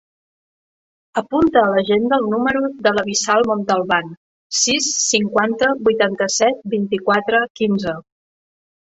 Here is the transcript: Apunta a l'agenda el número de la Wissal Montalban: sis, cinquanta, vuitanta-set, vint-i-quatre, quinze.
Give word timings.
Apunta 1.19 1.59
a 1.63 1.73
l'agenda 1.73 2.17
el 2.21 2.23
número 2.29 2.63
de 2.87 2.93
la 2.99 3.03
Wissal 3.09 3.45
Montalban: 3.49 4.09
sis, 4.61 4.87
cinquanta, 5.09 5.69
vuitanta-set, 5.89 6.65
vint-i-quatre, 6.73 7.43
quinze. 7.61 7.95